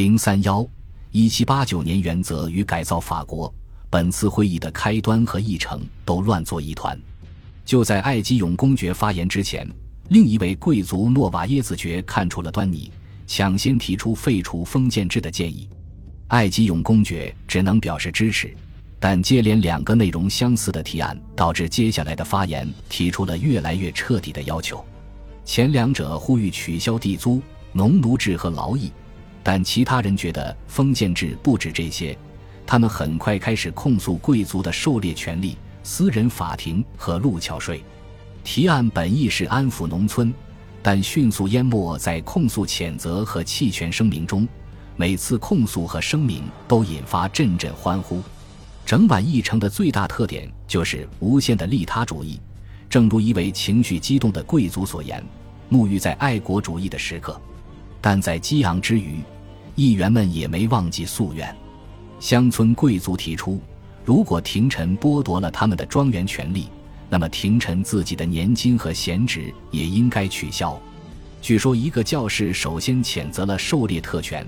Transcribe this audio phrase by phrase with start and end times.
[0.00, 0.66] 零三幺
[1.10, 3.52] 一七八九年原则与改造法国。
[3.90, 6.98] 本次会议的开端和议程都乱作一团。
[7.66, 9.68] 就在艾基永公爵发言之前，
[10.08, 12.90] 另一位贵族诺瓦耶子爵看出了端倪，
[13.26, 15.68] 抢先提出废除封建制的建议。
[16.28, 18.56] 艾基永公爵只能表示支持，
[18.98, 24.82] 但接连两个内容相似的提案，导致接下来的发言提出了越来越彻底的要求。
[25.44, 27.42] 前两者呼吁取消地租、
[27.74, 28.90] 农奴制和劳役，
[29.42, 32.16] 但其他人觉得封建制不止这些。
[32.66, 37.82] 他们很快开始控诉贵族的狩猎权利、私人法庭和路桥税。
[38.44, 40.32] 提案本意是安抚农村，
[40.82, 44.46] 但迅速淹没在控诉谴责和弃权声明中。
[44.96, 48.22] 每次控诉和声明都引发阵阵欢呼。
[48.84, 52.38] 整晚议程的最大特点就是无限的利他主义。
[52.88, 55.24] 正如一位情绪激动的贵族所言
[55.70, 57.40] ：“沐浴在爱国主义的时刻。”
[58.00, 59.20] 但在激昂之余，
[59.74, 61.54] 议员们也没忘记夙愿。
[62.18, 63.60] 乡村贵族提出，
[64.04, 66.68] 如果廷臣剥夺了他们的庄园权利，
[67.08, 70.80] 那么廷臣自己的年金和闲职也应该取消。
[71.42, 74.46] 据说，一个教士首先谴责了狩猎特权，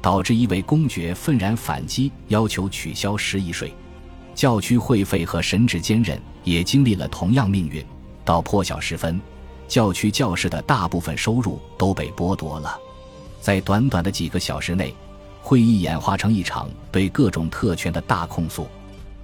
[0.00, 3.72] 导致一位公爵愤然反击，要求取消食役税。
[4.34, 7.84] 教区会费和神职兼任也经历了同样命运。
[8.24, 9.20] 到破晓时分，
[9.68, 12.78] 教区教士的大部分收入都被剥夺了。
[13.40, 14.94] 在短短的几个小时内。
[15.42, 18.68] 会议演化成一场对各种特权的大控诉，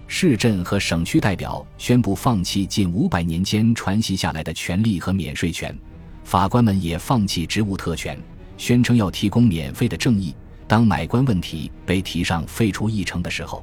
[0.07, 5.79] 市镇和省区代表宣布放弃近五百年间传袭下来的权利和免税权，
[6.25, 8.19] 法官们也放弃职务特权，
[8.57, 10.35] 宣称要提供免费的正义。
[10.67, 13.63] 当买官问题被提上废除议程的时候，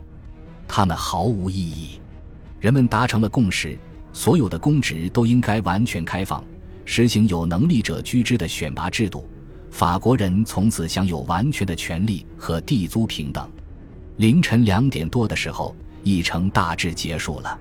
[0.68, 2.00] 他们毫无意义。
[2.60, 3.78] 人们达成了共识，
[4.14, 6.42] 所有的公职都应该完全开放，
[6.86, 9.28] 实行有能力者居之的选拔制度。
[9.74, 13.50] 法国人从此享有完全的权利和地租平等。
[14.18, 17.60] 凌晨两点多的时候，议程大致结束了。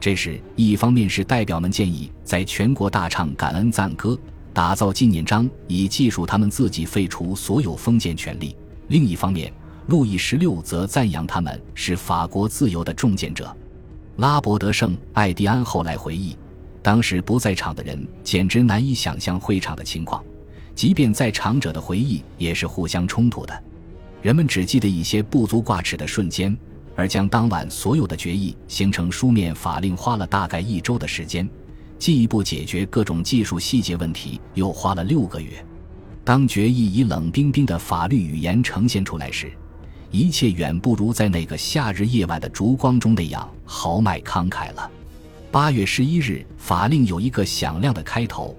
[0.00, 4.18] 这时，一方面是代表们建议在全国大唱感恩赞歌，
[4.52, 8.56] 打造纪念章，以记述他们自己废除所有封建权利；
[8.88, 9.52] 另一方面，
[9.86, 13.56] 路易十六则赞扬他们是法国自由的重建者。
[14.16, 16.36] 拉伯德圣艾蒂安后来回忆，
[16.82, 20.20] 当时不在场的人简直难以想象会场的情况。
[20.74, 23.62] 即便在场者的回忆也是互相冲突的，
[24.22, 26.56] 人们只记得一些不足挂齿的瞬间，
[26.96, 31.48] 而将当晚所有的决议形成书面法令花了大概一周的时间，
[31.98, 35.64] 进一步解决各种技术细节问题又花了六个月。
[36.24, 39.52] 当决议以冷冰冰的法律语言呈现出来时，
[40.10, 44.90] 一切远不如在那个夏日夜晚的烛光中那样豪迈慷慨了。
[45.52, 48.56] 八月十一日，法令有一个响亮的开头。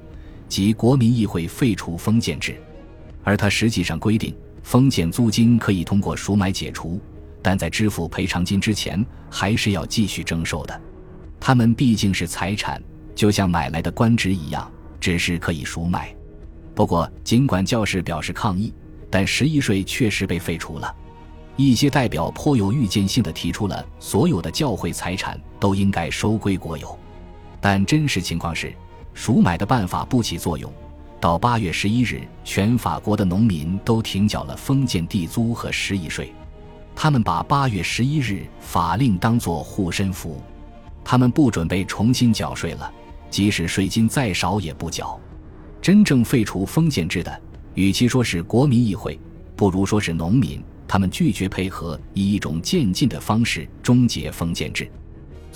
[0.47, 2.55] 即国民议会废除封建制，
[3.23, 6.99] 而它实际上规定，封建租金可以通过赎买解除，
[7.41, 10.81] 但在支付赔偿金之前，还是要继续征收的。
[11.39, 12.81] 他们毕竟是财产，
[13.13, 16.15] 就像买来的官职一样，只是可以赎买。
[16.73, 18.73] 不过，尽管教士表示抗议，
[19.09, 20.95] 但十一税确实被废除了。
[21.57, 26.97] 一些代表颇有预见性的提出了，所有的教会财产都应该收归国有，
[27.61, 28.73] 但真实情况是。
[29.15, 30.71] 赎买的办法不起作用，
[31.21, 36.31] 到八月十一日，全法国的农民都停缴了封建地租和食役税。
[36.93, 40.41] 他们把八月十一日法令当作护身符，
[41.03, 42.91] 他们不准备重新缴税了，
[43.29, 45.19] 即使税金再少也不缴。
[45.81, 47.41] 真正废除封建制的，
[47.73, 49.17] 与其说是国民议会，
[49.55, 50.61] 不如说是农民。
[50.87, 54.89] 他们拒绝配合，以一种渐进的方式终结封建制。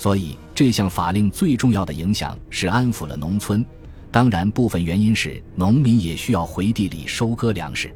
[0.00, 3.62] 所以，这项法令最重要的影响是安抚了农村。
[4.10, 7.94] 当然，部分原因是农民也需要回地里收割粮食。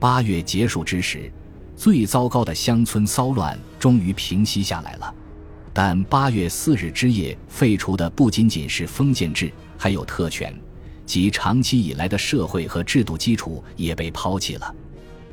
[0.00, 1.30] 八月结束之时，
[1.76, 5.14] 最糟糕的乡村骚乱终于平息下来了。
[5.72, 10.52] 但八月四日之夜废除的不仅仅是封建制，还有特权，
[11.04, 14.74] 即长期以来的社会和制度基础也被抛弃了。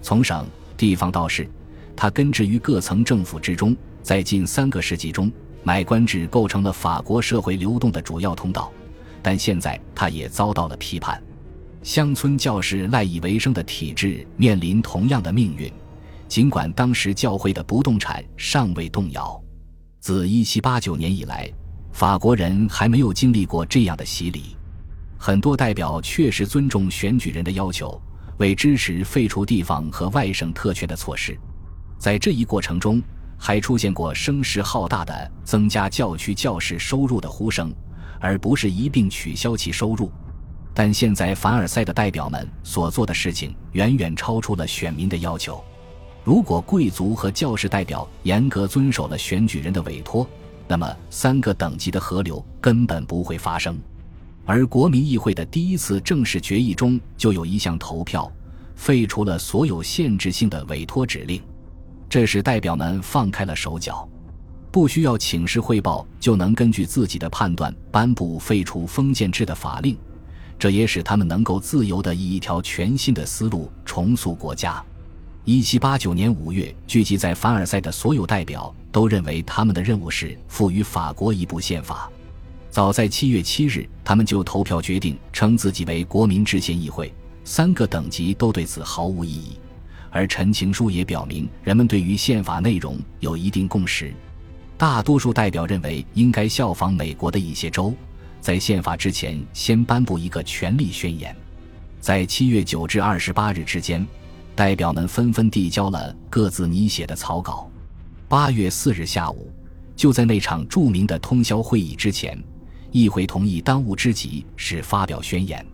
[0.03, 0.45] 从省、
[0.77, 1.49] 地方到市，
[1.95, 5.31] 它根植于各层政府之中，在近三个世纪中。
[5.63, 8.71] 买官制构成了法国社会流动的主要通道，
[9.21, 11.21] 但现在它也遭到了批判。
[11.81, 15.71] 乡村教士赖以为生的体制面临同样的命运，
[16.27, 19.41] 尽管当时教会的不动产尚未动摇。
[19.99, 21.49] 自1789年以来，
[21.91, 24.57] 法国人还没有经历过这样的洗礼。
[25.17, 28.01] 很多代表确实尊重选举人的要求，
[28.37, 31.37] 为支持废除地方和外省特权的措施，
[31.97, 33.01] 在这一过程中。
[33.45, 37.73] 还出现过声势浩大的增加教区教士收入的呼声，
[38.21, 40.09] 而不是一并取消其收入。
[40.73, 45.61] 但现在凡尔赛的代表们所做的事情远远超出了选民的要求。
[46.23, 50.25] 如果贵族和教士代表严格遵守了选举人的委托，
[50.65, 53.77] 那么三个等级的河流根本不会发生。
[54.45, 58.31] 而国民议会的第一次正式决议中就有一项投票，
[58.77, 61.43] 废除了所有限制性的委托指令，
[62.13, 64.07] 这使代表们放开了手脚，
[64.69, 69.97] 不需要请示汇报就能根据自己的判断颁布废除封建制的法令，
[70.59, 74.79] 这也使他们能够自由地以一条全新的思路重塑国家。
[75.43, 82.11] 一七八九年五月，聚集在凡尔赛的所有代表都认为他们的任务是赋予法国一部宪法。
[82.69, 87.11] 早在七月七日，他们就投票决定称自己为国民制宪议会。
[87.43, 89.59] 三个等级都对此毫无异议，
[90.13, 94.13] 而陈情书也表明，人们对于宪法内容有一定共识。
[94.77, 97.93] 大多数代表认为，应该效仿美国的一些州，
[98.39, 101.35] 在宪法之前先颁布一个权力宣言。
[101.99, 104.05] 在七月九至二十八日之间，
[104.55, 107.67] 代表们纷纷递交了各自拟写的草稿。
[108.27, 109.51] 八月四日下午，
[109.95, 112.37] 就在那场著名的通宵会议之前。
[112.91, 115.65] 议会同意当务之急是发表宣言。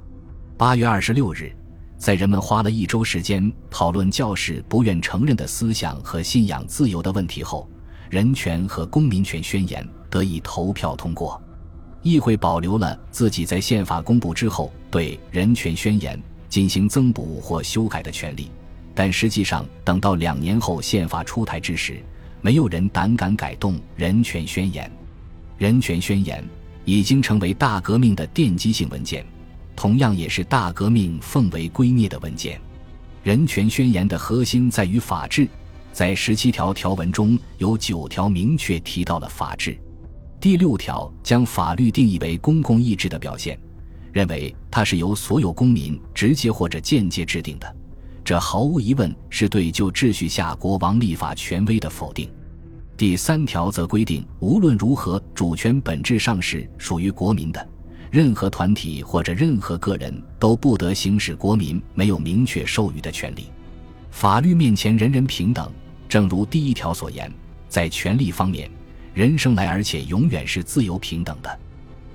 [0.56, 1.52] 八月二十六日，
[2.00, 7.70] 在人们花了一周时间讨论教士不愿承认的思想和信仰自由的问题后，
[8.10, 11.40] 人权和公民权宣言得以投票通过。
[12.02, 16.18] 议会保留了自己在宪法公布之后对人权宣言
[16.48, 18.50] 进行增补或修改的权利，
[18.96, 22.02] 但实际上，等到两年后宪法出台之时，
[22.40, 24.90] 没有人胆敢改动人权宣言。
[25.58, 26.42] 人权宣言。
[26.86, 29.24] 已经成为大革命的奠基性文件，
[29.80, 32.60] 同样也是大革命奉为圭臬的文件。
[33.24, 35.48] 人权宣言的核心在于法治，
[35.94, 39.80] 在十七条条文中有九条明确提到了法治。
[40.38, 43.58] 第六条将法律定义为公共意志的表现，
[44.12, 47.74] 认为它是由所有公民直接或者间接制定的，
[48.22, 52.30] 这毫无疑问是对旧秩序下国王立法权威的否定。
[52.98, 57.66] 第三条则规定，无论如何，主权本质上是属于国民的，
[58.12, 63.48] 任何团体或者任何个人都不得行使国民没有明确授予的权利。
[64.10, 65.72] 法律面前人人平等，
[66.08, 67.32] 正如第一条所言，
[67.68, 68.70] 在权利方面，
[69.14, 71.60] 人生来而且永远是自由平等的。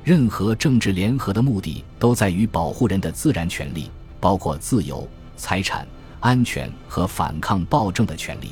[0.02, 3.88] 任何政治联合的目的都在于保护人的自然权利，
[4.19, 5.87] 包括自由、财产、
[6.19, 8.50] 安全和反抗暴政的权利。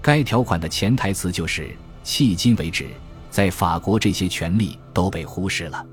[0.00, 1.68] 该条款的潜台词就是，
[2.04, 2.86] 迄今为止，
[3.30, 5.84] 在法国这些权利都被忽视了。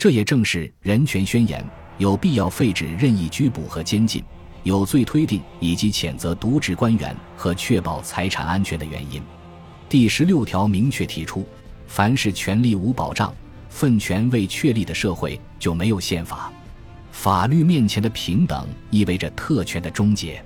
[0.00, 1.62] 这也正是人权宣言
[1.98, 4.24] 有必要废止任意拘捕和监禁、
[4.62, 9.20] 有罪推定以及谴责渎职官员和确保财产安全的原因。
[9.90, 11.46] 第十六条明确提出，
[11.86, 13.30] 凡是权利无保障、
[13.68, 16.50] 分权未确立的社会就没有宪法。
[17.12, 20.42] 法律面前的平等意味着特权的终结。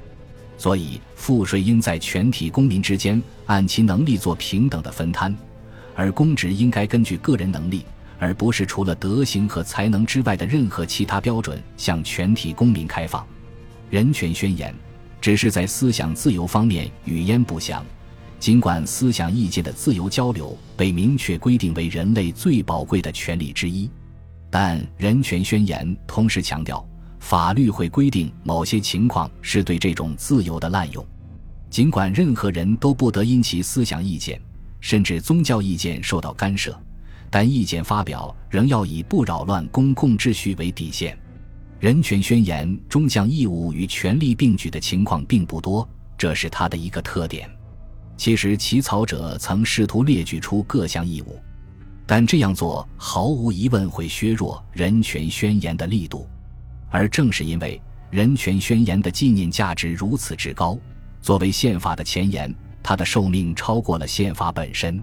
[0.58, 5.32] 所以，赋税应在全体公民之间按其能力做平等的分摊，
[5.94, 7.84] 而公职应该根据个人能力，
[8.18, 13.26] 而不是除了德行和才能之外的任何其他标准向全体公民开放。
[13.90, 14.74] 人权宣言
[15.20, 17.84] 只是在思想自由方面语焉不详，
[18.40, 23.88] 尽管思想意见的自由交流被明确规定为人类最宝贵的权利之一，
[24.50, 26.84] 但人权宣言同时强调。
[27.20, 31.02] 法律会规定某些情况是对这种自由的滥用，
[31.70, 34.38] 尽管任何人都不得因其思想意见，
[34.78, 36.78] 甚至宗教意见受到干涉，
[37.34, 41.18] 但意见发表仍要以不扰乱公共秩序为底线。
[41.80, 47.50] 人权宣言中将义务与权利并举的情况并不多，这是它的一个特点。
[48.16, 51.36] 其实起草者曾试图列举出各项义务，
[52.06, 56.28] 但这样做毫无疑问会削弱人权宣言的力度。
[56.88, 60.78] 而正是因为人权宣言的纪念价值如此之高，
[61.20, 65.02] 作为宪法的前言，它的寿命超过了宪法本身。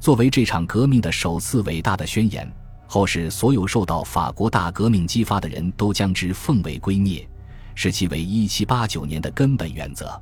[0.00, 2.50] 作为这场革命的首次伟大的宣言，
[2.86, 7.26] 后世所有受到法国大革命激发的人都将之奉为圭臬，
[7.74, 10.20] 视其为1789年的根本原则。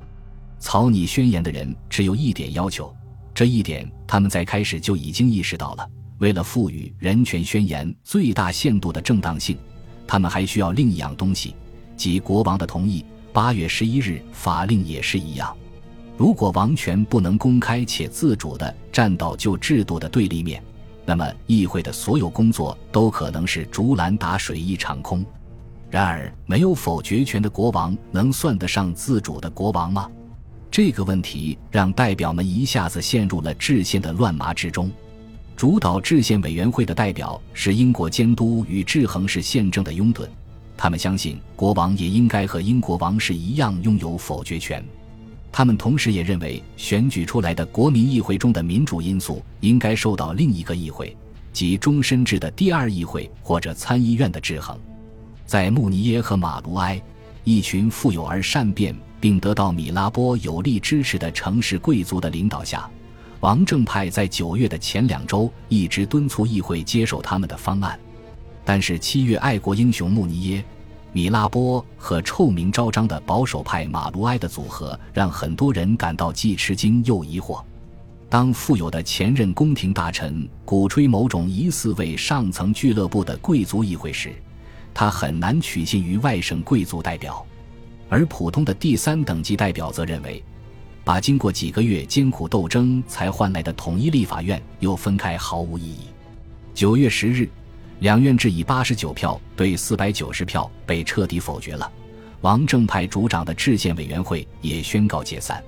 [0.59, 2.95] 草拟宣言的人只有一点要求，
[3.35, 5.87] 这一点他们在开始就已经意识到了：
[6.19, 9.57] 为了赋予人权宣言最大限度的正当性。
[10.07, 11.55] 他们还需要另一样东西，
[11.97, 13.05] 即国王的同意。
[13.33, 15.55] 八月十一日法令也是一样。
[16.17, 20.63] 如果王权不能公开且自主地站到旧制度的对立面，
[21.05, 25.25] 那么议会的所有工作都可能是竹篮打水一场空。
[25.91, 30.11] 然而，没有否决权的国王能算得上自主的国王吗？
[30.71, 34.91] 这个问题让代表们一下子陷入了制宪的乱麻之中。
[35.55, 40.27] 主导制宪委员会的代表是英国监督与制衡式宪政的拥趸，
[40.77, 44.85] 他们相信国王也应该和英国王室一样拥有否决权。
[45.57, 51.17] 他们同时也认为，选举出来的国民议会中的民主因素应该受到另一个议会，
[51.51, 54.79] 即终身制的第二议会或者参议院的制衡。
[55.47, 57.01] 在穆尼耶和马卢埃
[57.43, 62.87] 一群富有而善变并得到米拉波有力支持的城市贵族的领导下，
[63.41, 67.99] 王政派在九月的前两周一直敦促议会接受他们的方案。
[68.63, 70.65] 但是七月，爱国英雄穆尼耶。
[71.17, 77.65] 米拉波和臭名昭彰的保守派马卢埃的组合，让很多人感到既吃惊又疑惑。
[78.29, 84.31] 当富有的前任宫廷大臣鼓吹某种疑似为上层俱乐部的贵族议会时，
[84.93, 87.33] 他很难取信于外省贵族代表；
[88.11, 90.45] 而普通的第三等级代表则认为，
[91.03, 96.01] 把经过几个月艰苦斗争才换来的统一立法院又分开毫无意义。
[96.75, 97.49] 九月十日。
[98.01, 101.91] 两院制以八十九票对四百九十票被彻底否决了，
[102.43, 105.63] 王政派主掌的制宪委员会也宣告解散。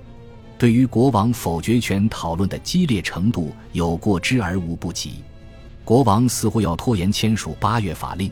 [0.57, 5.23] 对于国王否决权讨论的激烈程度有过之而无不及，
[5.83, 8.31] 国王似乎要拖延签署八月法令，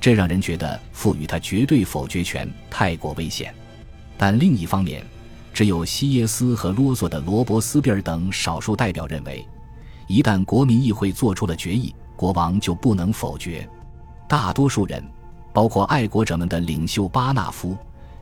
[0.00, 3.54] 这让人觉得赋予他绝对否决权太过危险。
[4.16, 5.04] 但另一方面，
[5.52, 9.46] 只有西耶斯和啰嗦的罗伯斯庇尔等少数代表认为，
[10.06, 11.94] 一旦国民议会做出了决议。
[12.16, 13.68] 国王就不能否决。
[14.28, 15.04] 大多数人，
[15.52, 17.76] 包括爱国者们的领袖巴纳夫、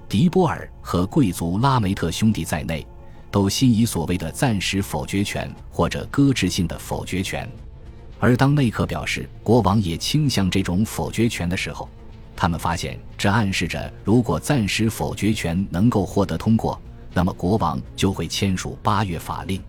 [0.09, 2.87] 迪波尔和贵族拉梅特兄弟在内，
[3.31, 7.49] 都心仪所谓的暂时否决权或者搁置性的否决权。
[8.19, 11.89] 而当内克表示国王也倾向这种否决权的时候，
[12.37, 16.81] 他们发现这暗示着，如果暂时否决权能够获得通过，
[17.15, 19.63] 那么国王就会签署八月法令。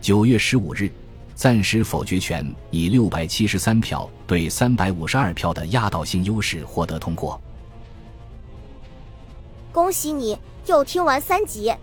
[0.00, 0.90] 九月十五日。
[1.34, 7.40] 暂时否决权以六百七十三票对三百五十二票的压倒性优势获得通过。
[9.72, 11.74] 恭喜你又听完三集，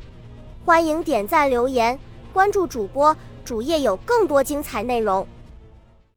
[0.65, 1.99] 欢迎点赞、留言、
[2.31, 5.27] 关注主播，主页有更多精彩内容。